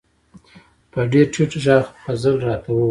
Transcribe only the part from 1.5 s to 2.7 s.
غږ فضل را ته